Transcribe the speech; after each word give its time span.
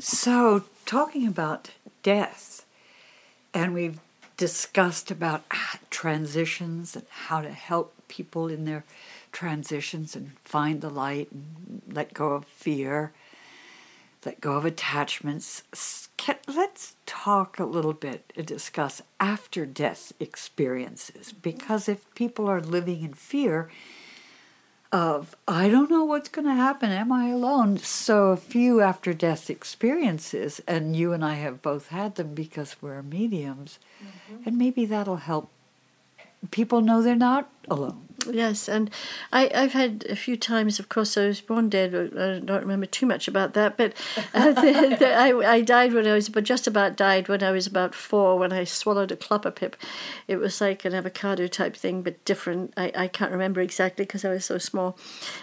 So, 0.00 0.62
talking 0.86 1.26
about 1.26 1.70
death, 2.04 2.64
and 3.52 3.74
we've 3.74 3.98
discussed 4.36 5.10
about 5.10 5.42
ah, 5.50 5.80
transitions 5.90 6.94
and 6.94 7.04
how 7.10 7.40
to 7.40 7.50
help 7.50 7.94
people 8.06 8.46
in 8.46 8.64
their 8.64 8.84
transitions 9.32 10.14
and 10.14 10.38
find 10.44 10.80
the 10.80 10.88
light 10.88 11.32
and 11.32 11.82
let 11.90 12.14
go 12.14 12.34
of 12.34 12.44
fear, 12.44 13.12
let 14.24 14.40
go 14.40 14.52
of 14.56 14.64
attachments. 14.64 15.64
Let's 16.46 16.94
talk 17.04 17.58
a 17.58 17.64
little 17.64 17.92
bit 17.92 18.32
and 18.36 18.46
discuss 18.46 19.02
after 19.18 19.66
death 19.66 20.12
experiences 20.20 21.32
because 21.32 21.88
if 21.88 22.14
people 22.14 22.48
are 22.48 22.60
living 22.60 23.02
in 23.02 23.14
fear, 23.14 23.68
of 24.90 25.36
I 25.46 25.68
don't 25.68 25.90
know 25.90 26.04
what's 26.04 26.28
going 26.28 26.46
to 26.46 26.54
happen. 26.54 26.90
Am 26.90 27.12
I 27.12 27.28
alone? 27.28 27.78
So 27.78 28.28
a 28.28 28.36
few 28.36 28.80
after 28.80 29.12
death 29.12 29.50
experiences, 29.50 30.60
and 30.66 30.96
you 30.96 31.12
and 31.12 31.24
I 31.24 31.34
have 31.34 31.62
both 31.62 31.88
had 31.88 32.14
them 32.14 32.34
because 32.34 32.76
we're 32.80 33.02
mediums, 33.02 33.78
mm-hmm. 34.02 34.42
and 34.46 34.56
maybe 34.58 34.86
that'll 34.86 35.16
help 35.16 35.50
people 36.50 36.80
know 36.80 37.02
they're 37.02 37.16
not 37.16 37.50
alone. 37.68 38.07
Yes, 38.26 38.68
and 38.68 38.90
I, 39.32 39.48
I've 39.54 39.72
had 39.72 40.04
a 40.08 40.16
few 40.16 40.36
times, 40.36 40.80
of 40.80 40.88
course, 40.88 41.16
I 41.16 41.28
was 41.28 41.40
born 41.40 41.68
dead. 41.68 41.94
I 41.94 42.40
don't 42.40 42.62
remember 42.62 42.86
too 42.86 43.06
much 43.06 43.28
about 43.28 43.54
that, 43.54 43.76
but 43.76 43.94
uh, 44.34 44.52
the, 44.60 44.96
the, 44.98 45.14
I, 45.14 45.54
I 45.54 45.60
died 45.60 45.92
when 45.92 46.06
I 46.06 46.14
was, 46.14 46.28
but 46.28 46.42
just 46.42 46.66
about 46.66 46.96
died 46.96 47.28
when 47.28 47.44
I 47.44 47.52
was 47.52 47.68
about 47.68 47.94
four 47.94 48.36
when 48.36 48.52
I 48.52 48.64
swallowed 48.64 49.12
a 49.12 49.16
clopper 49.16 49.52
pip. 49.52 49.76
It 50.26 50.38
was 50.38 50.60
like 50.60 50.84
an 50.84 50.94
avocado 50.94 51.46
type 51.46 51.76
thing, 51.76 52.02
but 52.02 52.24
different. 52.24 52.74
I, 52.76 52.90
I 52.94 53.08
can't 53.08 53.30
remember 53.30 53.60
exactly 53.60 54.04
because 54.04 54.24
I 54.24 54.30
was 54.30 54.44
so 54.44 54.58
small. 54.58 54.98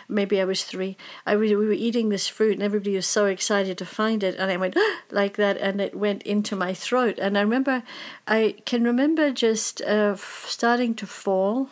Maybe 0.10 0.42
I 0.42 0.46
was 0.46 0.66
three. 0.66 0.98
I 1.26 1.38
was, 1.38 1.50
we 1.52 1.56
were 1.56 1.72
eating 1.72 2.10
this 2.10 2.28
fruit, 2.28 2.54
and 2.56 2.64
everybody 2.64 2.96
was 2.96 3.08
so 3.08 3.26
excited 3.26 3.78
to 3.78 3.86
find 3.86 4.22
it, 4.22 4.36
and 4.36 4.52
I 4.52 4.58
went 4.58 4.76
like 5.12 5.38
that, 5.38 5.58
and 5.58 5.80
it 5.80 5.96
went 5.96 6.24
into 6.24 6.58
my 6.58 6.74
throat. 6.74 7.20
And 7.20 7.38
I 7.38 7.42
remember, 7.42 7.84
I 8.28 8.56
can 8.66 8.84
remember 8.84 9.32
just 9.32 9.82
uh, 9.82 10.18
starting 10.18 10.94
to 10.96 11.08
fall 11.08 11.70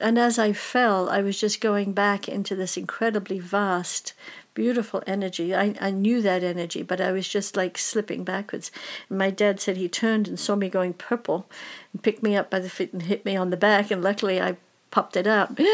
and 0.00 0.18
as 0.18 0.38
I 0.38 0.52
fell, 0.52 1.08
I 1.08 1.20
was 1.20 1.38
just 1.38 1.60
going 1.60 1.92
back 1.92 2.28
into 2.28 2.54
this 2.54 2.76
incredibly 2.76 3.38
vast, 3.38 4.14
beautiful 4.54 5.02
energy. 5.06 5.54
I, 5.54 5.74
I 5.80 5.90
knew 5.90 6.22
that 6.22 6.42
energy, 6.42 6.82
but 6.82 7.00
I 7.00 7.12
was 7.12 7.28
just 7.28 7.56
like 7.56 7.78
slipping 7.78 8.24
backwards. 8.24 8.70
And 9.08 9.18
my 9.18 9.30
dad 9.30 9.60
said 9.60 9.76
he 9.76 9.88
turned 9.88 10.26
and 10.28 10.38
saw 10.38 10.56
me 10.56 10.68
going 10.68 10.94
purple 10.94 11.46
and 11.92 12.02
picked 12.02 12.22
me 12.22 12.36
up 12.36 12.50
by 12.50 12.58
the 12.58 12.70
feet 12.70 12.92
and 12.92 13.02
hit 13.02 13.24
me 13.24 13.36
on 13.36 13.50
the 13.50 13.56
back. 13.56 13.90
And 13.90 14.02
luckily, 14.02 14.40
I 14.40 14.56
popped 14.90 15.16
it 15.16 15.26
out. 15.26 15.58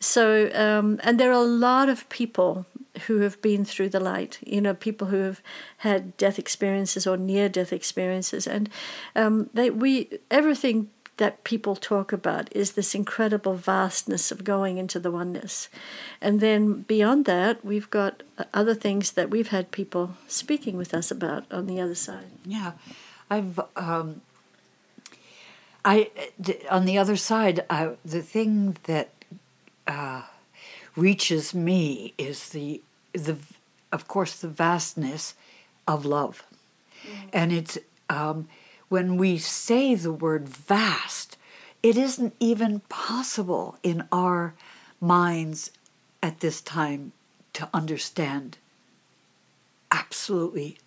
So, 0.00 0.50
um, 0.52 1.00
and 1.02 1.18
there 1.18 1.30
are 1.30 1.42
a 1.42 1.46
lot 1.46 1.88
of 1.88 2.06
people 2.10 2.66
who 3.06 3.20
have 3.20 3.40
been 3.40 3.64
through 3.64 3.88
the 3.88 4.00
light, 4.00 4.38
you 4.46 4.60
know, 4.60 4.74
people 4.74 5.06
who 5.06 5.20
have 5.22 5.40
had 5.78 6.14
death 6.18 6.38
experiences 6.38 7.06
or 7.06 7.16
near 7.16 7.48
death 7.48 7.72
experiences. 7.72 8.46
And 8.46 8.68
um, 9.16 9.48
they, 9.54 9.70
we, 9.70 10.18
everything 10.30 10.90
that 11.16 11.44
people 11.44 11.76
talk 11.76 12.12
about 12.12 12.54
is 12.54 12.72
this 12.72 12.94
incredible 12.94 13.54
vastness 13.54 14.32
of 14.32 14.42
going 14.42 14.78
into 14.78 14.98
the 14.98 15.10
oneness. 15.10 15.68
And 16.20 16.40
then 16.40 16.82
beyond 16.82 17.24
that, 17.26 17.64
we've 17.64 17.88
got 17.88 18.22
other 18.52 18.74
things 18.74 19.12
that 19.12 19.30
we've 19.30 19.48
had 19.48 19.70
people 19.70 20.16
speaking 20.26 20.76
with 20.76 20.92
us 20.92 21.10
about 21.10 21.44
on 21.52 21.66
the 21.66 21.80
other 21.80 21.94
side. 21.94 22.30
Yeah. 22.44 22.72
I've, 23.30 23.60
um, 23.76 24.22
I, 25.84 26.10
on 26.68 26.84
the 26.84 26.98
other 26.98 27.16
side, 27.16 27.64
I, 27.70 27.90
the 28.04 28.22
thing 28.22 28.76
that 28.84 29.10
uh, 29.86 30.22
reaches 30.96 31.54
me 31.54 32.14
is 32.18 32.48
the, 32.48 32.82
the, 33.12 33.36
of 33.92 34.08
course, 34.08 34.34
the 34.40 34.48
vastness 34.48 35.34
of 35.86 36.04
love. 36.04 36.42
Mm-hmm. 37.06 37.28
And 37.32 37.52
it's, 37.52 37.78
um, 38.10 38.48
when 38.88 39.16
we 39.16 39.38
say 39.38 39.94
the 39.94 40.12
word 40.12 40.48
vast, 40.48 41.36
it 41.82 41.96
isn't 41.96 42.34
even 42.40 42.80
possible 42.88 43.78
in 43.82 44.06
our 44.10 44.54
minds 45.00 45.70
at 46.22 46.40
this 46.40 46.60
time 46.60 47.12
to 47.52 47.68
understand 47.74 48.56
absolutely 49.92 50.78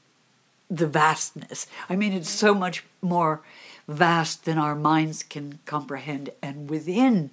the 0.70 0.88
vastness. 0.88 1.68
I 1.90 1.96
mean, 1.96 2.14
it's 2.14 2.30
so 2.30 2.54
much 2.54 2.84
more 3.02 3.42
vast 3.88 4.46
than 4.46 4.58
our 4.58 4.76
minds 4.76 5.24
can 5.24 5.60
comprehend. 5.66 6.32
And 6.42 6.70
within 6.70 7.32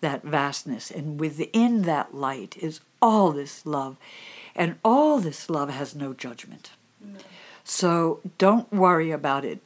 that 0.00 0.22
vastness 0.22 0.90
and 0.90 1.20
within 1.20 1.82
that 1.82 2.14
light 2.14 2.56
is 2.58 2.80
all 3.00 3.32
this 3.32 3.64
love. 3.64 3.96
And 4.56 4.76
all 4.84 5.18
this 5.18 5.48
love 5.48 5.70
has 5.70 5.94
no 5.94 6.12
judgment. 6.12 6.70
No. 7.00 7.18
So 7.64 8.20
don't 8.38 8.72
worry 8.72 9.10
about 9.10 9.44
it 9.44 9.60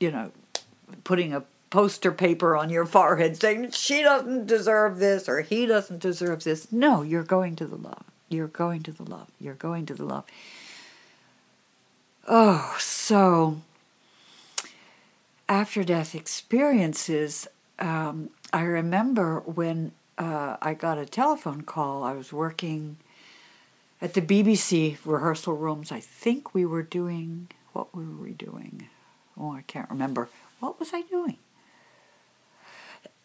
you 0.00 0.10
know, 0.10 0.32
putting 1.04 1.32
a 1.32 1.44
poster 1.70 2.10
paper 2.10 2.56
on 2.56 2.68
your 2.68 2.84
forehead 2.84 3.40
saying 3.40 3.70
she 3.70 4.02
doesn't 4.02 4.46
deserve 4.46 4.98
this 4.98 5.28
or 5.28 5.42
he 5.42 5.66
doesn't 5.66 6.00
deserve 6.00 6.42
this. 6.42 6.72
No, 6.72 7.02
you're 7.02 7.22
going 7.22 7.54
to 7.56 7.66
the 7.66 7.76
love. 7.76 8.04
You're 8.28 8.48
going 8.48 8.82
to 8.84 8.92
the 8.92 9.04
love. 9.04 9.28
You're 9.40 9.54
going 9.54 9.86
to 9.86 9.94
the 9.94 10.04
love. 10.04 10.24
Oh, 12.26 12.76
so 12.78 13.60
after 15.48 15.84
death 15.84 16.14
experiences, 16.14 17.46
um, 17.78 18.30
I 18.52 18.62
remember 18.62 19.40
when 19.40 19.92
uh, 20.18 20.56
I 20.60 20.74
got 20.74 20.98
a 20.98 21.06
telephone 21.06 21.62
call. 21.62 22.04
I 22.04 22.12
was 22.12 22.32
working 22.32 22.96
at 24.02 24.14
the 24.14 24.22
BBC 24.22 24.98
rehearsal 25.04 25.56
rooms. 25.56 25.90
I 25.90 26.00
think 26.00 26.54
we 26.54 26.64
were 26.64 26.82
doing, 26.82 27.48
what 27.72 27.94
were 27.94 28.04
we 28.04 28.32
doing? 28.32 28.88
Oh, 29.40 29.52
I 29.52 29.62
can't 29.62 29.90
remember. 29.90 30.28
What 30.60 30.78
was 30.78 30.90
I 30.92 31.02
doing? 31.02 31.38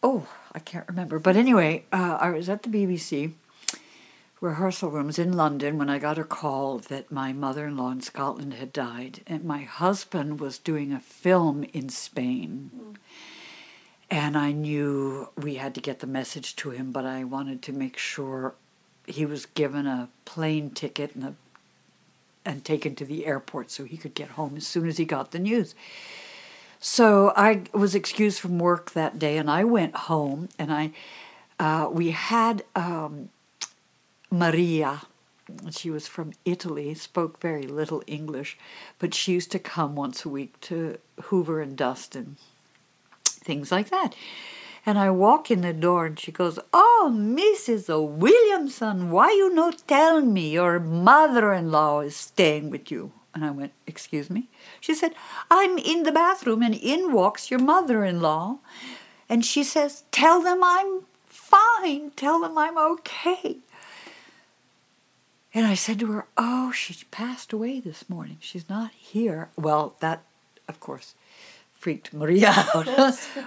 Oh, 0.02 0.26
I 0.52 0.58
can't 0.58 0.88
remember. 0.88 1.18
But 1.18 1.36
anyway, 1.36 1.84
uh, 1.92 2.18
I 2.20 2.30
was 2.30 2.48
at 2.48 2.62
the 2.62 2.68
BBC 2.68 3.32
rehearsal 4.40 4.90
rooms 4.90 5.18
in 5.18 5.32
London 5.32 5.78
when 5.78 5.90
I 5.90 5.98
got 5.98 6.18
a 6.18 6.24
call 6.24 6.78
that 6.78 7.10
my 7.10 7.32
mother 7.32 7.66
in 7.66 7.76
law 7.76 7.90
in 7.90 8.00
Scotland 8.00 8.54
had 8.54 8.72
died, 8.72 9.20
and 9.26 9.44
my 9.44 9.62
husband 9.62 10.40
was 10.40 10.58
doing 10.58 10.92
a 10.92 11.00
film 11.00 11.64
in 11.72 11.88
Spain. 11.88 12.70
Mm. 12.74 12.96
And 14.08 14.38
I 14.38 14.52
knew 14.52 15.30
we 15.36 15.56
had 15.56 15.74
to 15.74 15.80
get 15.80 15.98
the 15.98 16.06
message 16.06 16.54
to 16.56 16.70
him, 16.70 16.92
but 16.92 17.04
I 17.04 17.24
wanted 17.24 17.60
to 17.62 17.72
make 17.72 17.96
sure 17.96 18.54
he 19.06 19.26
was 19.26 19.46
given 19.46 19.86
a 19.86 20.08
plane 20.24 20.70
ticket 20.70 21.14
and 21.14 21.24
a 21.24 21.34
and 22.46 22.64
taken 22.64 22.94
to 22.94 23.04
the 23.04 23.26
airport 23.26 23.70
so 23.70 23.84
he 23.84 23.96
could 23.96 24.14
get 24.14 24.30
home 24.30 24.56
as 24.56 24.66
soon 24.66 24.86
as 24.88 24.96
he 24.96 25.04
got 25.04 25.32
the 25.32 25.38
news. 25.38 25.74
So 26.78 27.32
I 27.36 27.62
was 27.72 27.94
excused 27.94 28.38
from 28.38 28.58
work 28.58 28.92
that 28.92 29.18
day, 29.18 29.36
and 29.38 29.50
I 29.50 29.64
went 29.64 29.96
home, 29.96 30.48
and 30.58 30.72
I 30.72 30.92
uh, 31.58 31.88
we 31.90 32.10
had 32.10 32.64
um, 32.74 33.30
Maria. 34.30 35.02
She 35.70 35.90
was 35.90 36.06
from 36.06 36.32
Italy, 36.44 36.92
spoke 36.94 37.40
very 37.40 37.66
little 37.66 38.02
English, 38.06 38.58
but 38.98 39.14
she 39.14 39.32
used 39.32 39.50
to 39.52 39.58
come 39.58 39.94
once 39.94 40.24
a 40.24 40.28
week 40.28 40.60
to 40.62 40.98
hoover 41.24 41.60
and 41.60 41.76
dust 41.76 42.16
and 42.16 42.36
things 43.24 43.70
like 43.70 43.90
that. 43.90 44.14
And 44.88 45.00
I 45.00 45.10
walk 45.10 45.50
in 45.50 45.62
the 45.62 45.72
door 45.72 46.06
and 46.06 46.18
she 46.18 46.30
goes, 46.30 46.60
Oh, 46.72 47.12
Mrs. 47.12 47.88
Williamson, 47.88 49.10
why 49.10 49.32
you 49.32 49.52
no 49.52 49.72
tell 49.72 50.20
me 50.20 50.50
your 50.52 50.78
mother-in-law 50.78 52.02
is 52.02 52.16
staying 52.16 52.70
with 52.70 52.92
you? 52.92 53.10
And 53.34 53.44
I 53.44 53.50
went, 53.50 53.72
Excuse 53.88 54.30
me? 54.30 54.48
She 54.80 54.94
said, 54.94 55.12
I'm 55.50 55.76
in 55.76 56.04
the 56.04 56.12
bathroom 56.12 56.62
and 56.62 56.74
in 56.74 57.12
walks 57.12 57.50
your 57.50 57.58
mother-in-law. 57.58 58.58
And 59.28 59.44
she 59.44 59.64
says, 59.64 60.04
Tell 60.12 60.40
them 60.40 60.60
I'm 60.62 61.02
fine. 61.26 62.12
Tell 62.12 62.40
them 62.40 62.56
I'm 62.56 62.78
okay. 62.78 63.58
And 65.52 65.66
I 65.66 65.74
said 65.74 65.98
to 65.98 66.12
her, 66.12 66.26
Oh, 66.36 66.70
she 66.70 66.94
passed 67.10 67.52
away 67.52 67.80
this 67.80 68.08
morning. 68.08 68.36
She's 68.38 68.68
not 68.68 68.92
here. 68.92 69.48
Well, 69.56 69.96
that, 69.98 70.22
of 70.68 70.78
course, 70.78 71.16
freaked 71.86 72.12
Maria 72.12 72.52
out. 72.74 72.88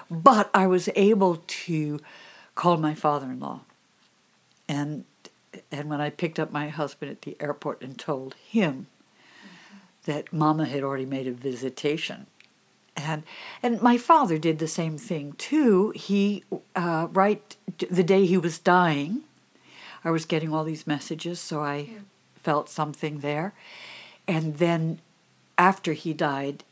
but 0.09 0.49
I 0.53 0.65
was 0.65 0.87
able 0.95 1.43
to 1.65 1.99
call 2.55 2.77
my 2.77 2.95
father-in-law, 2.95 3.59
and 4.69 5.03
and 5.69 5.89
when 5.89 5.99
I 5.99 6.09
picked 6.09 6.39
up 6.39 6.49
my 6.49 6.69
husband 6.69 7.11
at 7.11 7.23
the 7.23 7.35
airport 7.41 7.81
and 7.81 7.99
told 7.99 8.35
him 8.35 8.87
that 10.05 10.31
Mama 10.31 10.67
had 10.67 10.83
already 10.83 11.05
made 11.05 11.27
a 11.27 11.33
visitation, 11.33 12.27
and 12.95 13.23
and 13.61 13.81
my 13.81 13.97
father 13.97 14.37
did 14.37 14.59
the 14.59 14.69
same 14.69 14.97
thing 14.97 15.33
too. 15.33 15.91
He 15.93 16.45
uh, 16.77 17.09
right 17.11 17.57
the 17.89 18.05
day 18.05 18.25
he 18.25 18.37
was 18.37 18.57
dying, 18.57 19.23
I 20.05 20.11
was 20.11 20.23
getting 20.23 20.53
all 20.53 20.63
these 20.63 20.87
messages, 20.87 21.41
so 21.41 21.59
I 21.59 21.75
yeah. 21.75 21.99
felt 22.35 22.69
something 22.69 23.19
there, 23.19 23.53
and 24.29 24.59
then 24.59 25.01
after 25.57 25.91
he 25.91 26.13
died, 26.13 26.63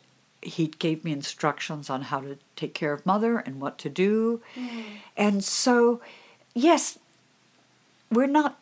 he 0.42 0.68
gave 0.68 1.04
me 1.04 1.12
instructions 1.12 1.90
on 1.90 2.04
how 2.04 2.20
to 2.22 2.38
take 2.56 2.74
care 2.74 2.94
of 2.94 3.06
mother 3.06 3.38
and 3.38 3.60
what 3.60 3.78
to 3.80 3.90
do. 3.90 4.42
Mm. 4.56 4.84
And 5.16 5.44
so, 5.44 6.02
yes, 6.54 7.00
we're 8.12 8.28
not 8.28 8.60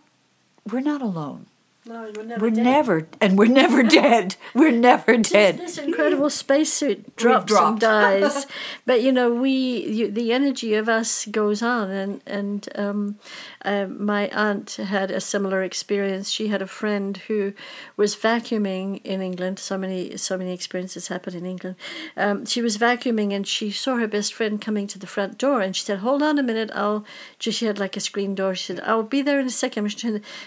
we're 0.70 0.82
not 0.82 1.02
alone. 1.02 1.48
No, 1.88 2.12
we're 2.16 2.24
never 2.24 2.42
We're 2.42 2.50
dead. 2.50 2.64
never, 2.64 3.08
and 3.22 3.38
we're 3.38 3.46
never 3.46 3.84
dead. 4.02 4.36
We're 4.56 4.72
never 4.72 5.18
dead. 5.18 5.60
This 5.60 5.78
incredible 5.78 6.32
spacesuit 6.32 7.16
drops 7.16 7.54
and 7.54 7.80
dies, 7.80 8.48
but 8.88 9.04
you 9.04 9.12
know 9.12 9.32
we 9.32 9.52
you, 9.52 10.10
the 10.10 10.34
energy 10.34 10.74
of 10.74 10.90
us 10.90 11.28
goes 11.28 11.62
on, 11.62 11.92
and 11.92 12.22
and 12.26 12.68
um, 12.74 13.20
uh, 13.64 13.86
my 13.86 14.30
aunt 14.30 14.72
had 14.78 15.12
a 15.12 15.22
similar 15.22 15.62
experience. 15.62 16.32
She 16.32 16.48
had 16.48 16.64
a 16.64 16.68
friend 16.68 17.18
who 17.28 17.54
was 17.98 18.16
vacuuming 18.16 19.00
in 19.04 19.22
England. 19.22 19.60
So 19.60 19.78
many 19.78 20.18
so 20.18 20.40
many 20.40 20.54
experiences 20.54 21.10
happen 21.10 21.36
in 21.36 21.46
England. 21.46 21.76
Um, 22.18 22.48
she 22.48 22.64
was 22.64 22.80
vacuuming, 22.80 23.32
and 23.32 23.46
she 23.46 23.70
saw 23.70 23.98
her 23.98 24.08
best 24.08 24.34
friend 24.34 24.60
coming 24.60 24.88
to 24.88 24.98
the 24.98 25.06
front 25.06 25.38
door, 25.38 25.62
and 25.62 25.76
she 25.76 25.84
said, 25.84 26.00
"Hold 26.00 26.24
on 26.24 26.40
a 26.40 26.44
minute, 26.44 26.72
I'll." 26.74 27.06
Just 27.38 27.60
she 27.60 27.68
had 27.68 27.78
like 27.78 27.96
a 27.96 28.00
screen 28.00 28.34
door. 28.34 28.56
She 28.56 28.74
said, 28.74 28.82
"I'll 28.84 29.04
be 29.04 29.22
there 29.22 29.40
in 29.40 29.46
a 29.46 29.52
second. 29.52 29.94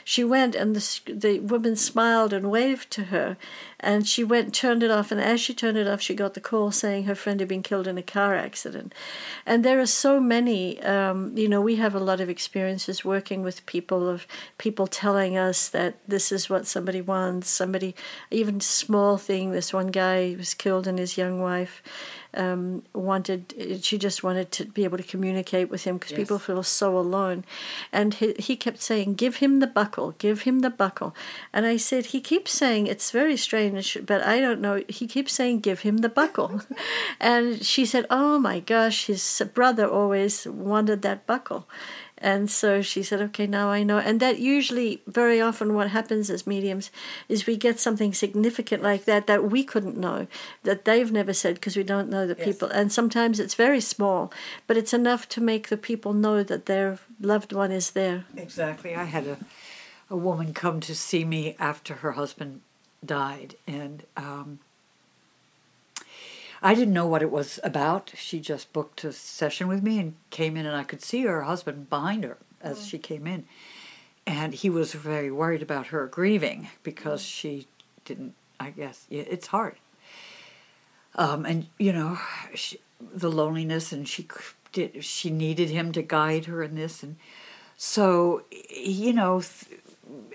She 0.02 0.24
went, 0.24 0.56
and 0.56 0.74
the 0.74 0.80
sc- 0.80 1.27
the 1.28 1.40
woman 1.40 1.76
smiled 1.76 2.32
and 2.32 2.50
waved 2.50 2.90
to 2.90 3.04
her, 3.04 3.36
and 3.78 4.08
she 4.08 4.24
went 4.24 4.54
turned 4.54 4.82
it 4.82 4.90
off. 4.90 5.12
And 5.12 5.20
as 5.20 5.40
she 5.40 5.52
turned 5.52 5.76
it 5.76 5.86
off, 5.86 6.00
she 6.00 6.14
got 6.14 6.34
the 6.34 6.40
call 6.40 6.70
saying 6.72 7.04
her 7.04 7.14
friend 7.14 7.38
had 7.40 7.48
been 7.48 7.62
killed 7.62 7.86
in 7.86 7.98
a 7.98 8.02
car 8.02 8.34
accident. 8.34 8.94
And 9.44 9.64
there 9.64 9.78
are 9.78 9.86
so 9.86 10.20
many. 10.20 10.82
Um, 10.82 11.36
you 11.36 11.48
know, 11.48 11.60
we 11.60 11.76
have 11.76 11.94
a 11.94 12.00
lot 12.00 12.20
of 12.20 12.30
experiences 12.30 13.04
working 13.04 13.42
with 13.42 13.66
people 13.66 14.08
of 14.08 14.26
people 14.56 14.86
telling 14.86 15.36
us 15.36 15.68
that 15.68 15.96
this 16.08 16.32
is 16.32 16.48
what 16.48 16.66
somebody 16.66 17.02
wants. 17.02 17.50
Somebody, 17.50 17.94
even 18.30 18.60
small 18.60 19.18
thing. 19.18 19.52
This 19.52 19.72
one 19.72 19.88
guy 19.88 20.34
was 20.38 20.54
killed, 20.54 20.86
and 20.86 20.98
his 20.98 21.18
young 21.18 21.40
wife 21.40 21.82
um, 22.34 22.82
wanted 22.94 23.54
she 23.82 23.96
just 23.98 24.22
wanted 24.22 24.52
to 24.52 24.64
be 24.66 24.84
able 24.84 24.98
to 24.98 25.02
communicate 25.02 25.70
with 25.70 25.84
him 25.84 25.96
because 25.96 26.12
Yes. 26.12 26.20
people 26.20 26.38
feel 26.38 26.62
so 26.62 26.98
alone. 26.98 27.44
And 27.92 28.14
he, 28.14 28.34
he 28.38 28.54
kept 28.56 28.80
saying 28.82 29.14
give 29.14 29.36
him 29.36 29.60
the 29.60 29.66
buckle 29.66 30.14
give 30.18 30.42
him 30.42 30.60
the 30.60 30.70
buckle. 30.70 31.14
And 31.52 31.64
i 31.66 31.76
said 31.78 32.06
he 32.06 32.20
keeps 32.20 32.52
saying 32.52 32.86
it's 32.86 33.10
very 33.10 33.36
strange 33.36 33.98
but 34.04 34.22
i 34.22 34.40
don't 34.40 34.60
know 34.60 34.82
he 34.88 35.06
keeps 35.06 35.32
saying 35.32 35.60
give 35.60 35.80
him 35.80 35.98
the 35.98 36.08
buckle. 36.08 36.60
And 37.20 37.64
she 37.64 37.86
said 37.86 38.06
oh 38.10 38.38
my 38.38 38.60
gosh 38.60 39.06
his 39.06 39.42
brother 39.54 39.86
always 39.88 40.46
wanted 40.46 41.02
that 41.02 41.26
buckle 41.26 41.66
and 42.20 42.50
so 42.50 42.82
she 42.82 43.02
said, 43.02 43.20
okay, 43.22 43.46
now 43.46 43.70
I 43.70 43.82
know. 43.82 43.98
And 43.98 44.20
that 44.20 44.38
usually, 44.38 45.02
very 45.06 45.40
often, 45.40 45.74
what 45.74 45.90
happens 45.90 46.30
as 46.30 46.46
mediums 46.46 46.90
is 47.28 47.46
we 47.46 47.56
get 47.56 47.78
something 47.80 48.12
significant 48.12 48.82
like 48.82 49.04
that 49.04 49.26
that 49.26 49.50
we 49.50 49.64
couldn't 49.64 49.96
know, 49.96 50.26
that 50.64 50.84
they've 50.84 51.10
never 51.12 51.32
said 51.32 51.54
because 51.54 51.76
we 51.76 51.82
don't 51.82 52.10
know 52.10 52.26
the 52.26 52.36
Yes. 52.38 52.46
people. 52.46 52.68
And 52.68 52.92
sometimes 52.92 53.40
it's 53.40 53.54
very 53.54 53.80
small, 53.80 54.32
but 54.66 54.76
it's 54.76 54.92
enough 54.92 55.28
to 55.30 55.40
make 55.40 55.68
the 55.68 55.76
people 55.76 56.12
know 56.12 56.42
that 56.42 56.66
their 56.66 56.98
loved 57.20 57.52
one 57.52 57.72
is 57.72 57.90
there. 57.90 58.24
Exactly. 58.36 58.94
I 58.94 59.04
had 59.04 59.26
a, 59.26 59.36
a 60.10 60.16
woman 60.16 60.52
come 60.54 60.80
to 60.80 60.94
see 60.94 61.24
me 61.24 61.56
after 61.58 61.94
her 61.96 62.12
husband 62.12 62.60
died, 63.04 63.54
and 63.66 64.04
um, 64.16 64.58
I 66.62 66.74
didn't 66.74 66.94
know 66.94 67.06
what 67.06 67.22
it 67.22 67.30
was 67.30 67.60
about. 67.62 68.12
She 68.16 68.40
just 68.40 68.72
booked 68.72 69.04
a 69.04 69.12
session 69.12 69.68
with 69.68 69.82
me 69.82 69.98
and 69.98 70.14
came 70.30 70.56
in, 70.56 70.66
and 70.66 70.74
I 70.74 70.84
could 70.84 71.02
see 71.02 71.22
her 71.22 71.42
husband 71.42 71.88
behind 71.88 72.24
her 72.24 72.38
as 72.60 72.86
she 72.86 72.98
came 72.98 73.26
in. 73.26 73.44
And 74.26 74.52
he 74.54 74.68
was 74.68 74.92
very 74.92 75.30
worried 75.30 75.62
about 75.62 75.88
her 75.88 76.06
grieving 76.06 76.68
because 76.82 77.22
she 77.22 77.66
didn't, 78.04 78.34
I 78.58 78.70
guess, 78.70 79.06
it's 79.10 79.48
hard. 79.48 79.76
Um, 81.14 81.46
and, 81.46 81.66
you 81.78 81.92
know, 81.92 82.18
she, 82.54 82.78
the 83.00 83.30
loneliness, 83.30 83.92
and 83.92 84.06
she 84.08 84.26
did, 84.72 85.04
she 85.04 85.30
needed 85.30 85.70
him 85.70 85.92
to 85.92 86.02
guide 86.02 86.44
her 86.46 86.62
in 86.62 86.74
this. 86.74 87.02
And 87.02 87.16
so, 87.76 88.42
you 88.70 89.12
know, 89.12 89.40
th- 89.40 89.80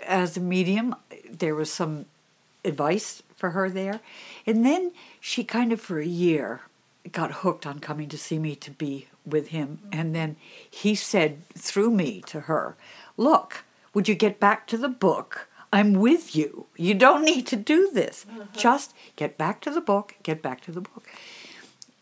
as 0.05 0.37
a 0.37 0.41
medium, 0.41 0.95
there 1.29 1.55
was 1.55 1.71
some 1.71 2.05
advice 2.65 3.21
for 3.43 3.49
her 3.49 3.69
there. 3.69 3.99
And 4.47 4.65
then 4.65 4.93
she 5.19 5.43
kind 5.43 5.73
of, 5.73 5.81
for 5.81 5.99
a 5.99 6.05
year, 6.05 6.61
got 7.11 7.43
hooked 7.43 7.65
on 7.65 7.79
coming 7.79 8.07
to 8.07 8.17
see 8.17 8.39
me 8.39 8.55
to 8.55 8.71
be 8.71 9.07
with 9.25 9.49
him. 9.49 9.79
Mm-hmm. 9.79 9.99
And 9.99 10.15
then 10.15 10.37
he 10.71 10.95
said 10.95 11.45
through 11.49 11.91
me 11.91 12.21
to 12.27 12.41
her, 12.41 12.77
Look, 13.17 13.65
would 13.93 14.07
you 14.07 14.15
get 14.15 14.39
back 14.39 14.65
to 14.67 14.77
the 14.77 14.87
book? 14.87 15.49
I'm 15.73 15.91
with 15.91 16.37
you. 16.37 16.67
You 16.77 16.93
don't 16.93 17.25
need 17.25 17.45
to 17.47 17.57
do 17.57 17.91
this. 17.91 18.25
Mm-hmm. 18.25 18.57
Just 18.57 18.93
get 19.17 19.37
back 19.37 19.59
to 19.61 19.71
the 19.71 19.81
book, 19.81 20.15
get 20.23 20.41
back 20.41 20.61
to 20.61 20.71
the 20.71 20.79
book. 20.79 21.05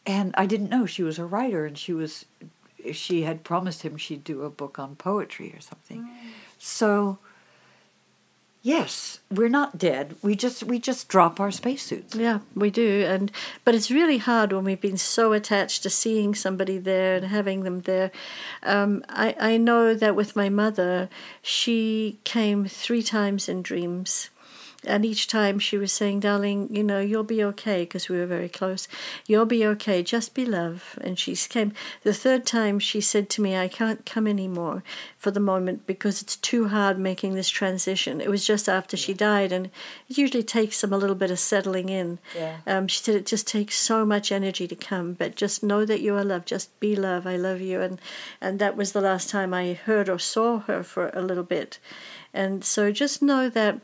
And 0.05 0.35
I 0.37 0.45
didn't 0.45 0.69
know 0.69 0.85
she 0.85 1.01
was 1.01 1.17
a 1.17 1.25
writer 1.25 1.65
and 1.65 1.75
she 1.75 1.91
was 1.91 2.25
she 2.93 3.23
had 3.23 3.43
promised 3.43 3.81
him 3.81 3.97
she'd 3.97 4.23
do 4.23 4.43
a 4.43 4.51
book 4.51 4.77
on 4.77 4.95
poetry 4.95 5.51
or 5.55 5.59
something. 5.59 6.03
Mm. 6.03 6.29
So 6.59 7.17
yes, 8.61 9.19
we're 9.29 9.49
not 9.49 9.77
dead. 9.77 10.15
We 10.21 10.35
just 10.35 10.63
we 10.63 10.79
just 10.79 11.07
drop 11.07 11.39
our 11.39 11.51
spacesuits. 11.51 12.15
Yeah, 12.15 12.39
we 12.55 12.69
do, 12.69 13.05
and 13.07 13.31
but 13.65 13.75
it's 13.75 13.91
really 13.91 14.17
hard 14.17 14.53
when 14.53 14.63
we've 14.63 14.81
been 14.81 14.97
so 14.97 15.33
attached 15.33 15.83
to 15.83 15.89
seeing 15.89 16.35
somebody 16.35 16.77
there 16.77 17.17
and 17.17 17.25
having 17.25 17.63
them 17.63 17.81
there. 17.81 18.11
Um, 18.63 19.03
I 19.09 19.35
I 19.39 19.57
know 19.57 19.93
that 19.93 20.15
with 20.15 20.35
my 20.35 20.49
mother, 20.49 21.09
she 21.41 22.19
came 22.23 22.65
three 22.65 23.03
times 23.03 23.49
in 23.49 23.61
dreams. 23.61 24.29
And 24.85 25.05
each 25.05 25.27
time 25.27 25.59
she 25.59 25.77
was 25.77 25.91
saying, 25.91 26.21
darling, 26.21 26.75
you 26.75 26.83
know, 26.83 26.99
you'll 26.99 27.23
be 27.23 27.43
okay, 27.43 27.83
because 27.83 28.09
we 28.09 28.17
were 28.17 28.25
very 28.25 28.49
close. 28.49 28.87
You'll 29.27 29.45
be 29.45 29.63
okay, 29.65 30.01
just 30.01 30.33
be 30.33 30.43
love. 30.45 30.97
And 31.01 31.19
she 31.19 31.35
came. 31.35 31.73
The 32.01 32.15
third 32.15 32.47
time 32.47 32.79
she 32.79 32.99
said 32.99 33.29
to 33.31 33.41
me, 33.41 33.55
I 33.55 33.67
can't 33.67 34.05
come 34.05 34.25
anymore 34.25 34.83
for 35.17 35.29
the 35.29 35.39
moment 35.39 35.85
because 35.85 36.23
it's 36.23 36.35
too 36.35 36.69
hard 36.69 36.97
making 36.97 37.35
this 37.35 37.49
transition. 37.49 38.21
It 38.21 38.29
was 38.29 38.45
just 38.45 38.67
after 38.67 38.97
she 38.97 39.13
died, 39.13 39.51
and 39.51 39.67
it 40.09 40.17
usually 40.17 40.43
takes 40.43 40.81
them 40.81 40.93
a 40.93 40.97
little 40.97 41.15
bit 41.15 41.29
of 41.29 41.39
settling 41.39 41.89
in. 41.89 42.17
Yeah. 42.35 42.57
Um, 42.65 42.87
she 42.87 43.03
said 43.03 43.13
it 43.15 43.27
just 43.27 43.47
takes 43.47 43.77
so 43.77 44.03
much 44.03 44.31
energy 44.31 44.67
to 44.67 44.75
come, 44.75 45.13
but 45.13 45.35
just 45.35 45.61
know 45.61 45.85
that 45.85 46.01
you 46.01 46.15
are 46.15 46.23
loved. 46.23 46.47
Just 46.47 46.77
be 46.79 46.95
love. 46.95 47.27
I 47.27 47.35
love 47.35 47.61
you. 47.61 47.81
And 47.81 48.01
and 48.41 48.57
that 48.57 48.75
was 48.75 48.93
the 48.93 49.01
last 49.01 49.29
time 49.29 49.53
I 49.53 49.73
heard 49.73 50.09
or 50.09 50.17
saw 50.17 50.59
her 50.61 50.81
for 50.81 51.11
a 51.13 51.21
little 51.21 51.43
bit. 51.43 51.77
And 52.33 52.63
so 52.63 52.91
just 52.91 53.21
know 53.21 53.49
that 53.49 53.79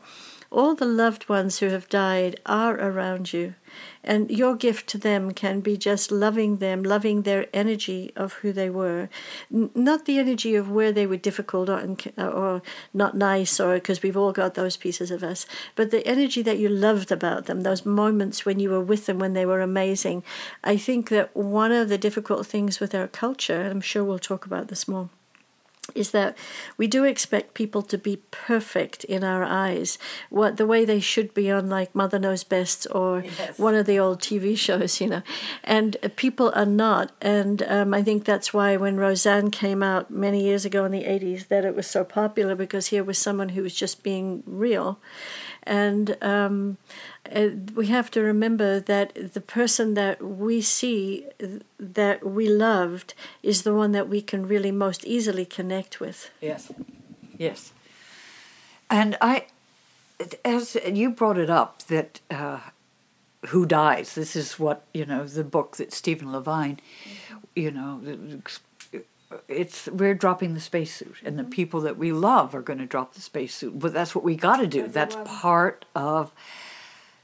all 0.50 0.74
the 0.74 0.86
loved 0.86 1.28
ones 1.28 1.58
who 1.58 1.68
have 1.68 1.88
died 1.88 2.40
are 2.46 2.74
around 2.78 3.32
you. 3.32 3.54
And 4.02 4.30
your 4.30 4.56
gift 4.56 4.86
to 4.88 4.98
them 4.98 5.32
can 5.32 5.60
be 5.60 5.76
just 5.76 6.10
loving 6.10 6.56
them, 6.56 6.82
loving 6.82 7.22
their 7.22 7.46
energy 7.52 8.12
of 8.16 8.34
who 8.34 8.52
they 8.52 8.70
were. 8.70 9.10
N- 9.52 9.70
not 9.74 10.06
the 10.06 10.18
energy 10.18 10.54
of 10.54 10.70
where 10.70 10.90
they 10.90 11.06
were 11.06 11.18
difficult 11.18 11.68
or, 11.68 11.96
or 12.16 12.62
not 12.94 13.14
nice, 13.16 13.60
or 13.60 13.74
because 13.74 14.02
we've 14.02 14.16
all 14.16 14.32
got 14.32 14.54
those 14.54 14.78
pieces 14.78 15.10
of 15.10 15.22
us, 15.22 15.44
but 15.74 15.90
the 15.90 16.06
energy 16.06 16.40
that 16.42 16.58
you 16.58 16.68
loved 16.70 17.12
about 17.12 17.44
them, 17.44 17.60
those 17.60 17.84
moments 17.84 18.46
when 18.46 18.58
you 18.58 18.70
were 18.70 18.80
with 18.80 19.06
them 19.06 19.18
when 19.18 19.34
they 19.34 19.44
were 19.44 19.60
amazing. 19.60 20.22
I 20.64 20.78
think 20.78 21.10
that 21.10 21.36
one 21.36 21.72
of 21.72 21.90
the 21.90 21.98
difficult 21.98 22.46
things 22.46 22.80
with 22.80 22.94
our 22.94 23.08
culture, 23.08 23.60
and 23.60 23.70
I'm 23.70 23.80
sure 23.82 24.02
we'll 24.02 24.18
talk 24.18 24.46
about 24.46 24.68
this 24.68 24.88
more, 24.88 25.10
is 25.94 26.10
that 26.10 26.36
we 26.76 26.86
do 26.86 27.04
expect 27.04 27.54
people 27.54 27.82
to 27.82 27.96
be 27.98 28.16
perfect 28.30 29.04
in 29.04 29.24
our 29.24 29.42
eyes, 29.42 29.98
what 30.28 30.56
the 30.56 30.66
way 30.66 30.84
they 30.84 31.00
should 31.00 31.32
be 31.34 31.50
on 31.50 31.68
like 31.68 31.94
Mother 31.94 32.18
Knows 32.18 32.44
Best 32.44 32.86
or 32.90 33.24
Yes. 33.38 33.58
one 33.58 33.74
of 33.74 33.86
the 33.86 33.98
old 33.98 34.20
TV 34.20 34.56
shows, 34.56 35.00
you 35.00 35.06
know, 35.08 35.22
and 35.64 35.96
people 36.16 36.52
are 36.54 36.66
not. 36.66 37.12
And 37.22 37.62
um, 37.62 37.94
I 37.94 38.02
think 38.02 38.24
that's 38.24 38.52
why 38.52 38.76
when 38.76 38.96
Roseanne 38.96 39.50
came 39.50 39.82
out 39.82 40.10
many 40.10 40.42
years 40.44 40.64
ago 40.64 40.84
in 40.84 40.92
the 40.92 41.04
'80s, 41.04 41.48
that 41.48 41.64
it 41.64 41.74
was 41.74 41.86
so 41.86 42.04
popular 42.04 42.54
because 42.54 42.88
here 42.88 43.02
was 43.04 43.18
someone 43.18 43.50
who 43.50 43.62
was 43.62 43.74
just 43.74 44.02
being 44.02 44.42
real, 44.46 44.98
and. 45.62 46.16
Um, 46.22 46.76
uh, 47.34 47.48
we 47.74 47.86
have 47.86 48.10
to 48.12 48.20
remember 48.20 48.80
that 48.80 49.32
the 49.34 49.40
person 49.40 49.94
that 49.94 50.22
we 50.22 50.60
see 50.60 51.26
that 51.78 52.26
we 52.26 52.48
loved 52.48 53.14
is 53.42 53.62
the 53.62 53.74
one 53.74 53.92
that 53.92 54.08
we 54.08 54.20
can 54.20 54.46
really 54.46 54.72
most 54.72 55.04
easily 55.04 55.44
connect 55.44 56.00
with. 56.00 56.30
Yes. 56.40 56.70
Yes. 57.36 57.72
And 58.90 59.16
I, 59.20 59.46
as 60.44 60.76
you 60.86 61.10
brought 61.10 61.38
it 61.38 61.50
up, 61.50 61.82
that 61.84 62.20
uh, 62.30 62.60
who 63.46 63.66
dies? 63.66 64.14
This 64.14 64.34
is 64.34 64.58
what 64.58 64.84
you 64.94 65.04
know. 65.04 65.24
The 65.24 65.44
book 65.44 65.76
that 65.76 65.92
Stephen 65.92 66.32
Levine, 66.32 66.80
you 67.54 67.70
know, 67.70 68.00
it's 69.46 69.86
we're 69.88 70.14
dropping 70.14 70.54
the 70.54 70.60
spacesuit, 70.60 71.16
and 71.24 71.38
the 71.38 71.44
people 71.44 71.80
that 71.82 71.98
we 71.98 72.12
love 72.12 72.54
are 72.54 72.62
going 72.62 72.78
to 72.78 72.86
drop 72.86 73.14
the 73.14 73.20
spacesuit. 73.20 73.78
But 73.78 73.92
that's 73.92 74.14
what 74.14 74.24
we 74.24 74.34
got 74.36 74.56
to 74.56 74.66
do. 74.66 74.88
That's 74.88 75.16
part 75.24 75.84
of 75.94 76.32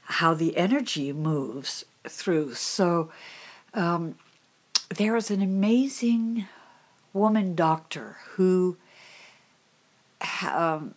how 0.05 0.33
the 0.33 0.55
energy 0.55 1.11
moves 1.11 1.85
through. 2.07 2.53
So 2.53 3.11
um, 3.73 4.15
there 4.95 5.15
is 5.15 5.31
an 5.31 5.41
amazing 5.41 6.47
woman 7.13 7.55
doctor 7.55 8.17
who 8.33 8.77
um, 10.43 10.93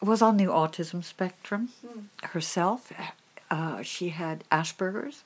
was 0.00 0.22
on 0.22 0.36
the 0.36 0.44
autism 0.44 1.02
spectrum 1.02 1.70
herself. 2.22 2.92
Uh, 3.50 3.82
she 3.82 4.10
had 4.10 4.44
Asperger's. 4.50 5.22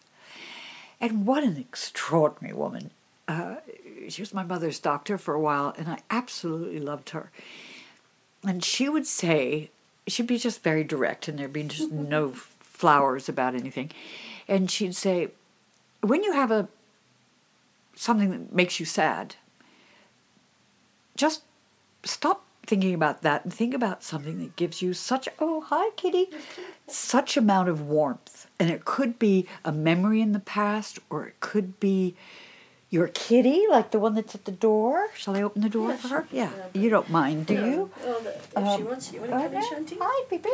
And 1.01 1.27
what 1.27 1.45
an 1.45 1.57
extraordinary 1.57 2.55
woman. 2.55 2.91
Uh, 3.27 3.57
she 4.09 4.23
was 4.23 4.35
my 4.35 4.43
mother's 4.43 4.79
doctor 4.79 5.17
for 5.17 5.35
a 5.35 5.41
while, 5.41 5.75
and 5.79 5.89
I 5.89 6.01
absolutely 6.11 6.79
loved 6.79 7.11
her. 7.11 7.31
And 8.43 8.63
she 8.63 8.89
would 8.89 9.07
say, 9.07 9.71
she'd 10.07 10.27
be 10.27 10.39
just 10.39 10.63
very 10.63 10.85
direct, 10.85 11.29
and 11.29 11.39
there'd 11.39 11.53
be 11.53 11.63
just 11.63 11.91
no 11.93 12.35
flowers 12.85 13.29
about 13.29 13.55
anything. 13.55 13.91
And 14.49 14.71
she'd 14.71 14.97
say, 14.97 15.29
when 16.01 16.23
you 16.25 16.33
have 16.33 16.51
a 16.51 16.67
something 17.95 18.31
that 18.31 18.53
makes 18.55 18.81
you 18.81 18.87
sad, 18.87 19.37
just 21.17 21.43
stop 22.05 22.45
thinking 22.67 22.95
about 22.95 23.21
that 23.23 23.45
and 23.45 23.53
think 23.53 23.75
about 23.75 24.03
something 24.03 24.39
that 24.39 24.55
gives 24.57 24.81
you 24.81 24.95
such 24.95 25.29
oh 25.41 25.61
hi 25.63 25.91
kitty 25.97 26.29
such 26.87 27.37
amount 27.37 27.69
of 27.69 27.81
warmth. 27.83 28.47
And 28.59 28.71
it 28.71 28.85
could 28.85 29.19
be 29.19 29.47
a 29.65 29.73
memory 29.73 30.21
in 30.21 30.33
the 30.33 30.41
past 30.41 30.99
or 31.11 31.27
it 31.27 31.39
could 31.41 31.79
be 31.81 32.15
your 32.89 33.09
kitty 33.09 33.65
like 33.71 33.91
the 33.93 33.99
one 34.01 34.15
that's 34.15 34.35
at 34.35 34.45
the 34.47 34.53
door. 34.53 35.09
Shall 35.15 35.37
i 35.37 35.43
open 35.43 35.63
the 35.63 35.69
door 35.69 35.91
Yeah, 35.91 35.97
for 35.97 36.09
her? 36.09 36.27
Yeah 36.33 36.51
Yeah, 36.75 36.81
you 36.83 36.89
don't 36.91 37.11
mind 37.11 37.47
do 37.47 37.55
you? 37.55 37.91
Well, 38.03 38.21
the- 38.21 38.35
if 38.37 38.47
she 38.51 38.57
Um, 38.57 38.85
wants, 38.87 39.13
you 39.13 39.21
want 39.21 39.33
to 39.33 39.37
come 39.39 39.53
in, 39.53 39.59
okay. 39.59 39.67
Shanti? 39.69 39.97
hi 40.01 40.25
baby 40.31 40.49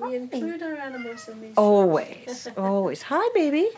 We 0.00 0.16
include 0.16 0.62
our 0.62 0.76
animals 0.76 1.28
in 1.28 1.40
these. 1.40 1.54
Always, 1.56 2.48
always. 2.56 3.02
Hi, 3.02 3.28
baby. 3.34 3.68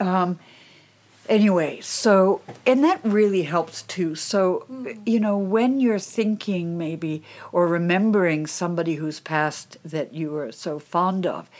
Um. 0.00 0.38
Anyway, 1.28 1.80
so 1.80 2.40
and 2.64 2.84
that 2.84 3.00
really 3.02 3.42
helps 3.42 3.82
too. 3.82 4.14
So 4.14 4.64
you 5.04 5.18
know 5.18 5.36
when 5.36 5.80
you're 5.80 5.98
thinking 5.98 6.78
maybe 6.78 7.22
or 7.50 7.66
remembering 7.66 8.46
somebody 8.46 8.94
who's 8.94 9.18
passed 9.18 9.76
that 9.84 10.14
you 10.14 10.30
were 10.30 10.52
so 10.52 10.78
fond 10.78 11.26
of, 11.26 11.50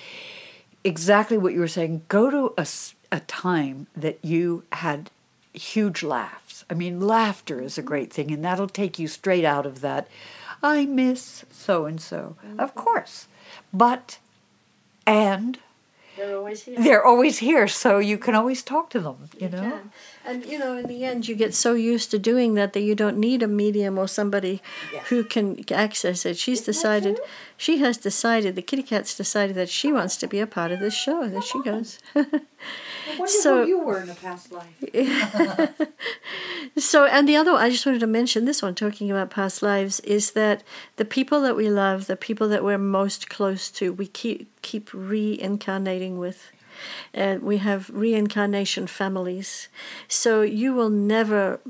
exactly 0.85 1.37
what 1.37 1.53
you 1.53 1.61
were 1.61 1.69
saying. 1.69 2.03
Go 2.09 2.31
to 2.31 2.55
a, 2.57 2.67
a 3.11 3.21
time 3.21 3.89
that 3.97 4.25
you 4.25 4.63
had 4.71 5.11
huge 5.53 6.03
laughs. 6.03 6.65
I 6.71 6.75
mean, 6.75 7.01
laughter 7.01 7.61
is 7.61 7.79
a 7.79 7.83
great 7.83 8.13
thing, 8.13 8.31
and 8.31 8.45
that'll 8.45 8.69
take 8.69 8.99
you 8.99 9.09
straight 9.09 9.45
out 9.45 9.67
of 9.67 9.81
that. 9.81 10.09
I 10.63 10.87
miss 10.87 11.45
so 11.51 11.87
and 11.87 12.01
so, 12.01 12.37
of 12.59 12.75
course, 12.75 13.29
but 13.73 14.19
and 15.07 15.59
They're 16.17 16.37
always 16.37 16.63
here. 16.65 16.79
they're 16.81 17.05
always 17.05 17.39
here, 17.39 17.69
so 17.69 17.99
you 17.99 18.19
can 18.19 18.35
always 18.35 18.63
talk 18.63 18.91
to 18.91 19.01
them. 19.01 19.29
You 19.39 19.49
know. 19.51 19.63
can. 19.63 19.81
And 20.27 20.45
you 20.45 20.59
know, 20.59 20.77
in 20.77 20.87
the 20.87 21.05
end, 21.05 21.29
you 21.29 21.35
get 21.35 21.55
so 21.55 21.75
used 21.75 22.11
to 22.11 22.19
doing 22.19 22.55
that 22.55 22.73
that 22.73 22.81
you 22.81 22.95
don't 22.95 23.17
need 23.19 23.43
a 23.43 23.49
medium 23.49 23.99
or 23.99 24.09
somebody 24.09 24.61
Yes. 24.93 25.07
who 25.09 25.25
can 25.25 25.65
access 25.71 26.27
it. 26.27 26.37
She's 26.37 26.61
Isn't 26.63 26.73
decided, 26.75 27.21
she 27.57 27.79
has 27.79 27.97
decided, 27.97 28.55
the 28.57 28.63
kitty 28.63 28.83
cat's 28.83 29.17
decided 29.17 29.57
that 29.57 29.69
she 29.69 29.93
wants 29.93 30.17
to 30.19 30.27
be 30.27 30.41
a 30.41 30.47
part 30.47 30.73
of 30.73 30.81
this 30.81 30.95
show. 30.95 31.29
There 31.29 31.43
she 31.43 31.59
oh. 31.59 31.63
goes. 31.63 31.99
I 32.15 32.27
wonder 33.19 33.27
So- 33.27 33.63
who 33.63 33.69
you 33.69 33.81
were 33.81 34.03
in 34.03 34.11
a 34.11 34.15
past 34.15 34.53
life. 34.53 34.75
So, 36.79 37.07
and 37.07 37.27
the 37.27 37.37
other, 37.37 37.53
I 37.53 37.71
just 37.71 37.87
wanted 37.87 38.01
to 38.01 38.07
mention 38.07 38.45
this 38.45 38.61
one, 38.61 38.75
talking 38.75 39.11
about 39.11 39.31
past 39.31 39.63
lives, 39.63 40.01
is 40.01 40.33
that 40.33 40.63
the 40.97 41.07
people 41.07 41.41
that 41.43 41.57
we 41.57 41.71
love, 41.71 42.07
the 42.07 42.17
people 42.17 42.49
that 42.49 42.63
we're 42.63 42.77
most 42.77 43.31
close 43.31 43.71
to, 43.73 43.93
we 43.95 44.07
keep 44.07 44.51
keep 44.61 44.91
reincarnating 44.93 46.19
with. 46.19 46.51
And 47.15 47.43
we 47.43 47.59
have 47.59 47.91
reincarnation 47.91 48.87
families. 48.87 49.69
So 50.09 50.43
you 50.43 50.73
will 50.75 50.91
never 50.91 51.61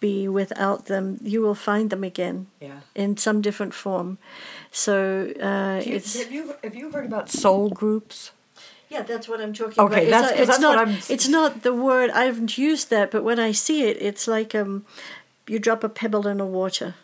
be 0.00 0.28
without 0.28 0.86
them. 0.86 1.18
You 1.22 1.40
will 1.42 1.54
find 1.54 1.90
them 1.90 2.04
again 2.04 2.46
Yeah. 2.60 2.80
in 2.94 3.16
some 3.16 3.40
different 3.40 3.74
form. 3.74 4.18
So 4.70 5.32
uh, 5.40 5.80
you- 5.84 5.96
it's. 5.96 6.14
have 6.18 6.32
you 6.32 6.54
have 6.62 6.74
you 6.74 6.90
heard 6.90 7.06
about 7.06 7.30
soul 7.30 7.70
groups? 7.70 8.32
Yeah, 8.90 9.02
that's 9.02 9.28
what 9.28 9.40
I'm 9.40 9.52
talking 9.54 9.82
Okay, 9.84 10.08
about. 10.08 10.10
that's- 10.10 10.30
it's, 10.32 10.40
it's 10.40 10.48
that's 10.58 10.62
what 10.76 10.88
not. 10.88 11.10
It's 11.10 11.28
not 11.28 11.62
the 11.62 11.72
word. 11.72 12.10
I 12.10 12.24
haven't 12.24 12.58
used 12.58 12.90
that, 12.90 13.10
but 13.10 13.24
when 13.24 13.38
I 13.48 13.52
see 13.52 13.84
it, 13.90 13.96
it's 14.00 14.28
like 14.28 14.54
um, 14.54 14.84
you 15.48 15.58
drop 15.58 15.82
a 15.84 15.88
pebble 15.88 16.26
in 16.28 16.36
the 16.38 16.44
water, 16.46 16.94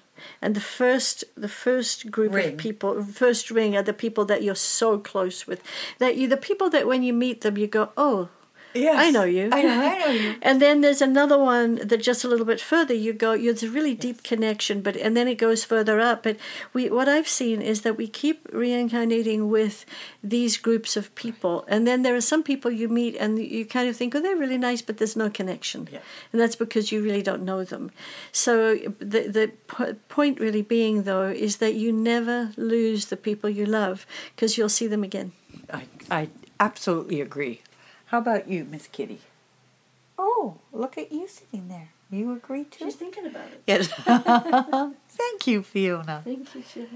and 0.41 0.55
the 0.55 0.61
first 0.61 1.25
the 1.37 1.49
first 1.49 2.11
group 2.11 2.33
Ring. 2.33 2.53
of 2.53 2.59
people, 2.59 3.03
first 3.03 3.50
ring, 3.50 3.77
are 3.77 3.83
the 3.83 3.93
people 3.93 4.25
that 4.27 4.43
you're 4.43 4.55
so 4.55 4.99
close 4.99 5.47
with. 5.47 5.62
That 5.99 6.17
you, 6.17 6.29
the 6.29 6.37
people 6.37 6.71
that 6.71 6.87
when 6.87 7.03
you 7.03 7.12
meet 7.12 7.41
them, 7.43 7.57
you 7.57 7.67
go, 7.67 7.91
oh. 7.97 8.29
Yes. 8.75 8.97
I 8.99 9.11
know 9.11 9.25
you. 9.25 9.49
I 9.53 9.62
know. 9.62 9.81
I 9.83 9.99
know 9.99 10.07
you. 10.12 10.35
And 10.43 10.61
then 10.62 10.81
there's 10.81 11.03
another 11.03 11.37
one 11.39 11.77
that 11.89 12.03
just 12.03 12.25
a 12.25 12.29
little 12.29 12.47
bit 12.47 12.61
further 12.61 12.95
you 12.95 13.12
go. 13.12 13.33
it's 13.33 13.62
a 13.65 13.69
really 13.71 13.95
deep 13.95 14.23
connection, 14.23 14.81
but 14.81 14.97
and 14.97 15.17
then 15.17 15.27
it 15.29 15.37
goes 15.39 15.65
further 15.65 15.99
up. 16.00 16.23
But 16.23 16.37
we, 16.73 16.89
what 16.89 17.09
I've 17.09 17.29
seen 17.29 17.61
is 17.62 17.83
that 17.83 17.97
we 17.97 18.07
keep 18.07 18.47
reincarnating 18.53 19.49
with 19.50 19.85
these 20.23 20.57
groups 20.57 20.97
of 20.97 21.12
people, 21.15 21.65
and 21.69 21.87
then 21.87 22.03
there 22.03 22.15
are 22.15 22.21
some 22.21 22.43
people 22.43 22.71
you 22.71 22.89
meet 22.89 23.17
and 23.17 23.39
you 23.39 23.65
kind 23.67 23.89
of 23.89 23.97
think, 23.97 24.15
oh, 24.15 24.21
they're 24.21 24.37
really 24.37 24.59
nice, 24.59 24.83
but 24.83 24.97
there's 24.99 25.17
no 25.17 25.31
connection, 25.31 25.89
Yeah. 25.91 25.99
and 26.33 26.41
that's 26.41 26.57
because 26.57 26.93
you 26.93 27.03
really 27.03 27.23
don't 27.23 27.43
know 27.45 27.65
them. 27.65 27.91
So 28.33 28.77
the 28.99 29.23
the 29.29 29.50
po- 29.67 29.97
point 30.09 30.39
really 30.41 30.62
being 30.62 31.03
though 31.05 31.29
is 31.29 31.57
that 31.57 31.75
you 31.75 31.93
never 31.93 32.53
lose 32.57 33.07
the 33.07 33.17
people 33.17 33.50
you 33.50 33.67
love 33.67 34.07
because 34.37 34.57
you'll 34.57 34.69
see 34.81 34.87
them 34.89 35.03
again. 35.05 35.33
I, 35.73 35.83
I 36.11 36.29
absolutely 36.59 37.21
agree. 37.21 37.61
How 38.11 38.19
about 38.19 38.49
you, 38.49 38.64
Miss 38.64 38.88
Kitty? 38.88 39.21
Oh, 40.19 40.57
look 40.73 40.99
at 40.99 41.12
you 41.12 41.29
sitting 41.29 41.69
there. 41.69 41.90
You 42.11 42.33
agree 42.33 42.64
too? 42.64 42.87
She's 42.87 42.97
thinking 42.97 43.25
about 43.26 43.47
it. 43.47 43.62
Yes. 43.69 43.87
Thank 45.09 45.47
you, 45.47 45.62
Fiona. 45.62 46.21
Thank 46.25 46.52
you, 46.57 46.64
Jill. 46.75 46.87